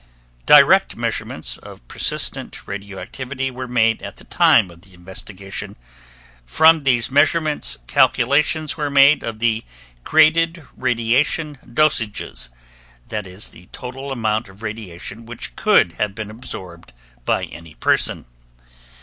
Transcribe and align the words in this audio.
Direct 0.47 0.95
measurements 0.95 1.59
of 1.59 1.87
persistent 1.87 2.65
radioactivity 2.67 3.51
were 3.51 3.67
made 3.67 4.01
at 4.01 4.17
the 4.17 4.23
time 4.23 4.71
of 4.71 4.81
the 4.81 4.95
investigation. 4.95 5.75
From 6.43 6.81
these 6.81 7.11
measurements, 7.11 7.77
calculations 7.85 8.75
were 8.75 8.89
made 8.89 9.21
of 9.21 9.37
the 9.37 9.63
graded 10.03 10.65
radiation 10.75 11.59
dosages, 11.63 12.49
i.e., 13.11 13.39
the 13.51 13.69
total 13.71 14.11
amount 14.11 14.49
of 14.49 14.63
radiation 14.63 15.27
which 15.27 15.55
could 15.55 15.93
have 15.99 16.15
been 16.15 16.31
absorbed 16.31 16.93
by 17.23 17.43
any 17.43 17.75
person. 17.75 18.25